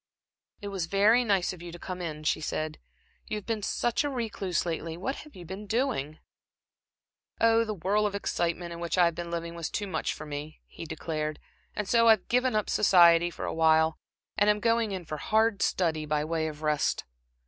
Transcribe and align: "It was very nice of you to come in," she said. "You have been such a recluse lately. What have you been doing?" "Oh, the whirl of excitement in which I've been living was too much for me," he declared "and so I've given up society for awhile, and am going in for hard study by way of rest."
"It 0.63 0.69
was 0.69 0.87
very 0.87 1.23
nice 1.23 1.53
of 1.53 1.61
you 1.61 1.71
to 1.71 1.77
come 1.77 2.01
in," 2.01 2.23
she 2.23 2.41
said. 2.41 2.79
"You 3.27 3.37
have 3.37 3.45
been 3.45 3.61
such 3.61 4.03
a 4.03 4.09
recluse 4.09 4.65
lately. 4.65 4.97
What 4.97 5.17
have 5.17 5.35
you 5.35 5.45
been 5.45 5.67
doing?" 5.67 6.17
"Oh, 7.39 7.63
the 7.63 7.75
whirl 7.75 8.07
of 8.07 8.15
excitement 8.15 8.73
in 8.73 8.79
which 8.79 8.97
I've 8.97 9.13
been 9.13 9.29
living 9.29 9.53
was 9.53 9.69
too 9.69 9.85
much 9.85 10.11
for 10.15 10.25
me," 10.25 10.59
he 10.65 10.85
declared 10.85 11.37
"and 11.75 11.87
so 11.87 12.07
I've 12.07 12.27
given 12.29 12.55
up 12.55 12.67
society 12.67 13.29
for 13.29 13.45
awhile, 13.45 13.99
and 14.39 14.49
am 14.49 14.59
going 14.59 14.91
in 14.91 15.05
for 15.05 15.17
hard 15.17 15.61
study 15.61 16.07
by 16.07 16.25
way 16.25 16.47
of 16.47 16.63
rest." 16.63 17.03